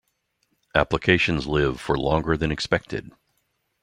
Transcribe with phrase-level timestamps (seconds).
[0.73, 3.11] Applications live for longer than expected.